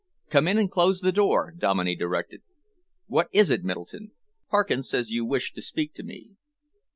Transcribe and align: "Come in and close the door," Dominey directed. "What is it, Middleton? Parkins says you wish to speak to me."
"Come 0.31 0.47
in 0.47 0.57
and 0.57 0.71
close 0.71 0.99
the 1.01 1.11
door," 1.11 1.53
Dominey 1.55 1.95
directed. 1.95 2.41
"What 3.05 3.27
is 3.31 3.51
it, 3.51 3.63
Middleton? 3.63 4.13
Parkins 4.49 4.89
says 4.89 5.11
you 5.11 5.23
wish 5.25 5.53
to 5.53 5.61
speak 5.61 5.93
to 5.93 6.01
me." 6.01 6.31